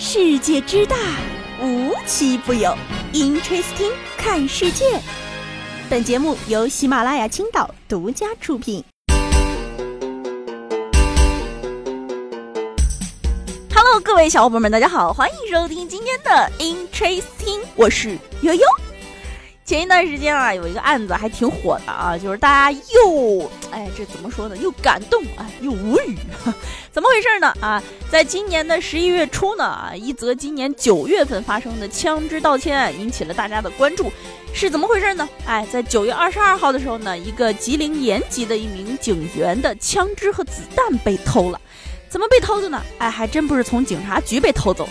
[0.00, 0.96] 世界之大，
[1.60, 2.72] 无奇不有。
[3.12, 4.84] Interesting，看世界。
[5.90, 8.84] 本节目由喜马拉雅青岛独家出品。
[13.74, 18.62] Hello，各位小伙伴们，大家好，欢迎收听今天的 Interesting，我是悠悠。
[19.68, 24.56] 前一段时间啊，有一个案子还挺火的啊，就是大家又哎，这怎么说呢？
[24.56, 26.16] 又感动哎，又无语，
[26.90, 27.52] 怎么回事呢？
[27.60, 34.10] 啊，在今年的十一月初呢，啊，一则今年九月份发生的枪支盗窃案引起了大家的关注，
[34.54, 35.28] 是怎么回事呢？
[35.44, 41.60] 哎，在九月二十二号的时候呢，一个吉林延吉的一名警员的枪支和子弹被偷了，
[42.08, 42.82] 怎么被偷的呢？
[42.96, 44.88] 哎，还真不是从警察局被偷走，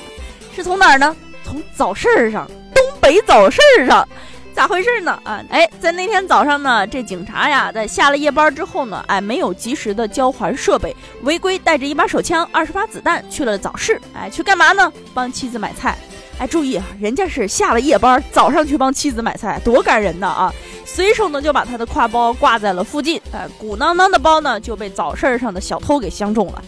[0.55, 1.16] 是从哪儿呢？
[1.44, 4.07] 从早市儿上，东北早市儿上。
[4.57, 5.11] 咋回事呢？
[5.23, 14.91] 啊，哎，在那天早上呢，这警察呀，在下了夜班之后呢，哎，没有及时的交还设备，违规带着一把手枪、二十发子弹去了早市，哎，去干嘛呢？
[15.13, 15.95] 帮妻子买菜。
[16.39, 20.52] 哎，注意啊，人家是下了夜班，早上去帮妻子买菜，多感人呢啊！
[20.83, 26.63] 随手呢就把他的挎包挂在了附近，哎，鼓囊囊的包呢就被早市上的小偷给相中了。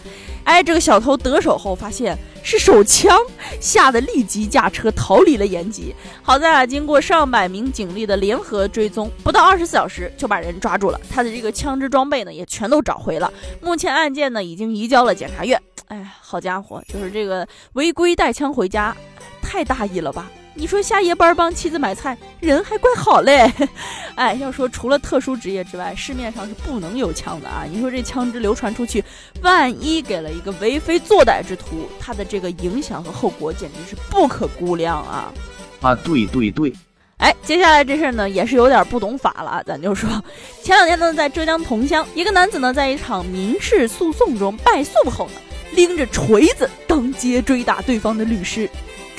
[0.50, 3.16] 哎，这个小偷得手后发现是手枪，
[3.60, 5.94] 吓得立即驾车逃离了延吉。
[6.22, 11.00] 好在啊，经过上百名警力的联合追踪，不到二十四小时就把人抓住了。
[11.08, 13.32] 他的这个枪支装备呢，也全都找回了。
[13.62, 15.62] 目前案件呢，已经移交了检察院。
[15.86, 18.96] 哎，好家伙，就是这个违规带枪回家，
[19.40, 20.28] 太大意了吧？
[20.60, 23.50] 你说下夜班帮妻子买菜，人还怪好嘞。
[24.14, 27.64] 哎，要说除了特殊职业之外，市面上是不能有枪的啊。
[27.66, 29.02] 你说这枪支流传出去，
[29.40, 35.32] 万一给了一个为非作歹之徒，他的这个影响和后果简直是不可估量啊！
[35.80, 36.70] 啊，对对对。
[37.16, 39.64] 哎，接下来这事儿呢，也是有点不懂法了。
[39.66, 40.10] 咱就说，
[40.62, 45.40] 前两天呢，在浙江桐乡，一个男子呢，在一场民事诉讼中败诉后呢，
[45.72, 48.68] 拎着锤子当街追打对方的律师。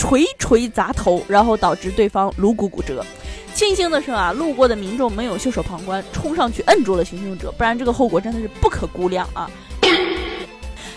[0.01, 3.05] 锤锤砸头，然后导致对方颅骨骨折。
[3.53, 9.47] 庆幸的是啊，路过的民众没有袖手旁观，冲上去摁住了行凶者，不然这个后果真的是不可估量啊。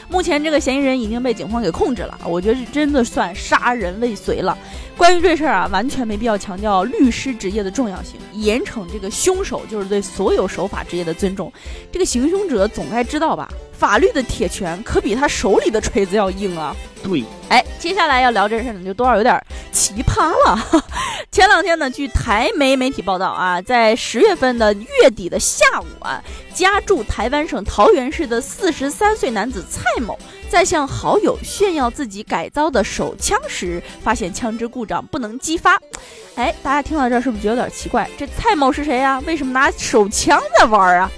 [0.08, 4.56] 目前这个嫌疑人已经被警方给控制了，我觉得这真的算杀人未遂了。
[4.96, 11.52] 关于这事儿啊，完全没必要强调律师职业的重要性，严惩这个凶手就是对所有守法职业的尊重。
[11.90, 13.48] 这个行凶者总该知道吧？
[13.72, 16.74] 法律的铁拳可比他手里的锤子要硬啊！
[17.02, 19.38] 对，哎，接下来要聊这事儿呢，就多少有点
[19.74, 20.82] 奇葩了。
[21.30, 26.22] 前两天呢，据台媒媒体报道啊，在十月份的月底的下午啊，
[26.54, 30.16] 家住台湾省桃园市的四十三岁男子蔡某，
[30.48, 35.76] 在向好友炫耀自己改造的手枪时，发现枪支故障不能激发。
[36.36, 38.08] 哎，大家听到这儿是不是觉得有点奇怪？
[38.16, 39.20] 这蔡某是谁呀？
[39.26, 41.10] 为什么拿手枪在玩啊？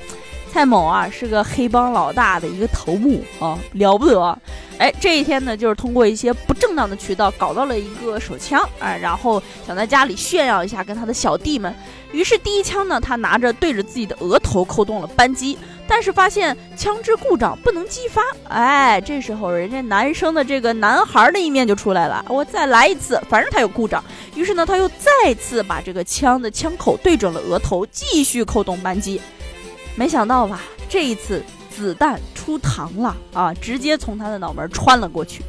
[0.51, 4.39] 蔡某啊，是个黑帮老大的一个头目啊，了不得。
[4.79, 11.75] 哎，这一天呢，就是通过一些不正当的渠道搞到了一个手枪，哎，然后想在家里炫耀一下，跟他的小弟们。
[12.13, 18.23] 于是第一枪呢，他拿着对着自己的额头扣动了扳机，但是发现枪支故障不能激发。
[18.49, 24.03] 哎，这时候人家男生的这个男孩的一面就出来了，我再来一次，反正他有故障。
[24.35, 29.21] 于是呢，他又再次把这个枪的枪口对准了额头，继续扣动扳机。
[29.95, 31.43] 没想到吧，这一次
[31.77, 33.53] 子弹出膛了啊！
[33.53, 35.43] 直接从他的脑门穿了过去，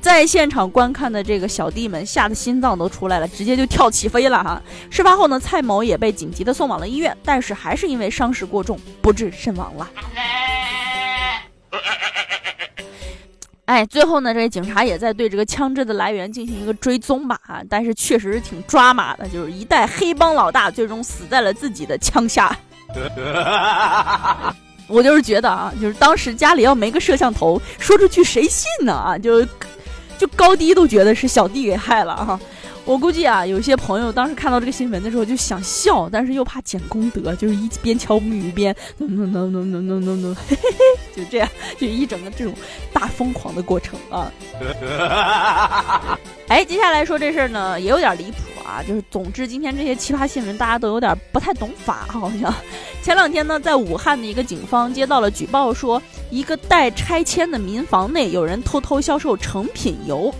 [0.00, 4.62] 在现场观看的这个小弟们吓得心脏都出来了，直接就跳起飞了哈！
[4.88, 9.90] 事发后呢，蔡某也被紧急的送往了医院，但是还是因为伤势过重不治身亡了。
[13.66, 17.60] 哎，最后呢，这个警察也在对这个枪支的来源进行一个追踪吧啊！
[17.68, 22.56] 但是确实是挺抓马的，就是一代黑帮老大最终死在了自己的枪下。
[24.86, 29.18] 我就是觉得啊，就是当时家里要没个摄像头，说出去谁信呢啊？
[29.18, 29.44] 就
[30.16, 32.40] 就高低都觉得是小弟给害了啊。
[32.84, 40.70] 我估计啊，有些朋友当时看到这个新闻的时候就想笑，但是又怕捡功德，就是一边敲木鱼边，no no no no no no no 嘿嘿
[41.16, 42.54] 就这样，就一整个这种
[42.92, 44.30] 大疯狂的过程啊。
[46.46, 48.36] 哎，接下来说这事儿呢，也有点离谱
[48.66, 48.82] 啊。
[48.86, 52.52] 就是总之，今天这些奇葩新闻，大家都有点不太懂法，好像。
[53.02, 60.34] 前两天呢，在武汉的一个警方接到了举报，说一个待拆迁的民房内有人偷偷销售成品油。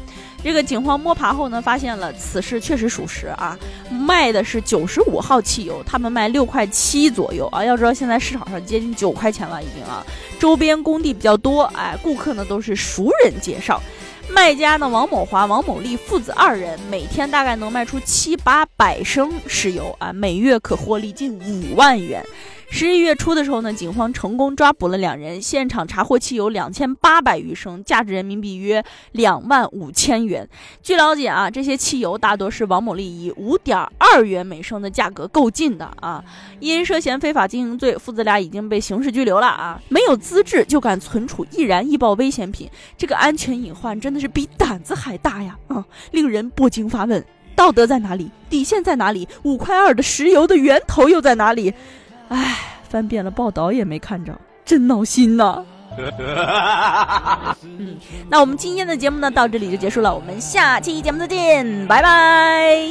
[0.44, 3.58] 这个警方摸爬后呢，发现了此事确实属实啊，
[3.90, 7.64] 卖的是九十五号汽油，他们卖六块七左右啊。
[7.64, 10.06] 要知道现在市场上接近九块钱了已经啊。
[10.38, 13.82] 周边工地比较多，哎，顾客呢都是熟人介绍。
[14.28, 22.24] 卖家呢王某华、王某利父子二人，每天大概能卖出七八百升石油啊，每月可获利近五万元。
[22.68, 30.46] 十一月初的时候呢，警方成功抓捕了两人，现场查获汽油两千八百余升，价值人民币约两万五千元。
[30.82, 36.22] 据了解啊，这些汽油大多是王某利以五点二元每升的价格购进的啊。
[36.60, 39.80] 因涉嫌非法经营罪，父子俩已经被刑事拘留了啊。
[39.88, 42.68] 没有资质就敢存储易燃易爆危险品，
[42.98, 45.56] 这个安全隐患真的是比胆子还大呀！
[45.68, 47.24] 啊，令人不禁发问：
[47.54, 48.30] 道德在哪里？
[48.50, 49.26] 底线在哪里？
[49.44, 51.72] 五块二的石油的源头又在哪里？
[52.28, 52.56] 唉，
[52.88, 55.64] 翻遍了报道也没看着，真闹心呐！
[57.62, 57.96] 嗯，
[58.28, 62.90] 那我们今天的节目呢，到这里就结束了，我们下期节目再见，拜拜。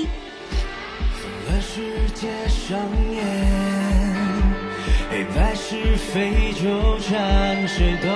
[5.11, 8.07] 黑白是非纠缠，谁都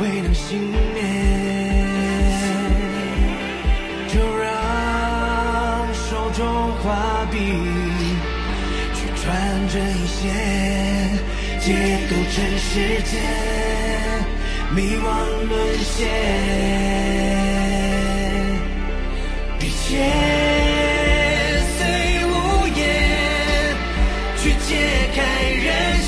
[0.00, 0.58] 未能幸
[0.94, 0.96] 免。
[4.08, 4.44] 就让
[5.92, 6.46] 手中
[6.82, 7.75] 画笔去
[9.26, 9.34] 穿
[9.68, 10.22] 针引线，
[11.58, 11.66] 解
[12.08, 12.70] 构尘世
[13.02, 13.12] 间
[14.72, 15.04] 迷惘
[15.48, 15.52] 沦
[15.82, 16.06] 陷。
[19.58, 19.90] 笔尖。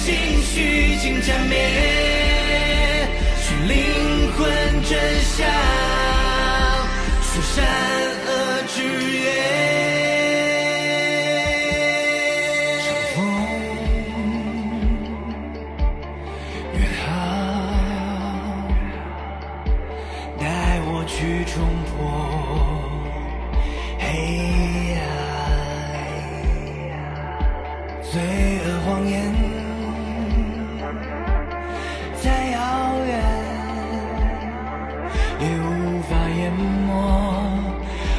[0.00, 1.52] 熄灭，
[3.42, 3.74] 去灵
[4.32, 4.38] 魂
[4.88, 4.90] 真
[5.36, 5.36] 相，
[7.22, 7.56] 说善
[8.24, 8.28] 恶
[8.68, 8.76] 之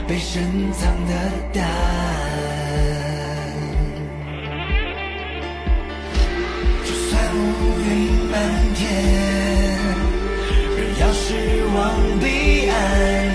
[0.10, 0.42] 被深
[0.74, 1.14] 藏的
[1.54, 1.70] 答案，
[6.84, 7.38] 就算乌
[7.86, 7.88] 云
[8.32, 8.42] 满
[8.74, 8.82] 天，
[10.76, 11.78] 仍要驶往
[12.20, 12.76] 彼岸，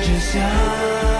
[0.02, 1.13] 真相。